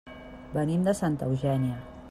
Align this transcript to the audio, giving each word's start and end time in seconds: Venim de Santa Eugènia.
Venim 0.55 0.87
de 0.87 0.95
Santa 1.01 1.31
Eugènia. 1.31 1.79